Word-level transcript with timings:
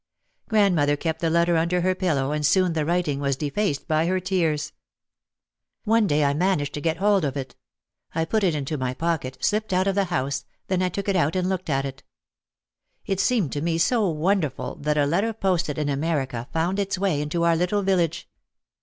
Grandmother 0.49 0.97
kept 0.97 1.19
the 1.21 1.29
letter 1.29 1.57
under 1.57 1.81
her 1.81 1.93
pillow 1.93 2.31
and 2.31 2.43
soon 2.43 2.73
the 2.73 2.85
writing 2.85 3.19
was 3.19 3.35
defaced 3.35 3.87
by 3.87 4.07
her 4.07 4.19
tears. 4.19 4.73
One 5.83 6.07
day 6.07 6.23
I 6.23 6.33
managed 6.33 6.73
to 6.73 6.81
get 6.81 6.97
hold 6.97 7.23
of 7.23 7.37
it. 7.37 7.55
I 8.15 8.25
put 8.25 8.43
it 8.43 8.55
into 8.55 8.79
my 8.79 8.95
pocket, 8.95 9.37
slipped 9.45 9.71
out 9.71 9.85
of 9.85 9.93
the 9.93 10.05
house, 10.05 10.43
then 10.69 10.81
I 10.81 10.89
took 10.89 11.07
it 11.07 11.15
out 11.15 11.35
and 11.35 11.47
looked 11.47 11.69
at 11.69 11.85
it. 11.85 12.01
It 13.05 13.19
seemed 13.19 13.51
to 13.51 13.61
me 13.61 13.77
so 13.77 14.09
wonderful 14.09 14.73
that 14.77 14.97
a 14.97 15.05
letter 15.05 15.33
posted 15.33 15.77
in 15.77 15.87
America 15.87 16.47
found 16.51 16.79
its 16.79 16.97
way 16.97 17.21
into 17.21 17.43
our 17.43 17.55
little 17.55 17.83
village. 17.83 18.27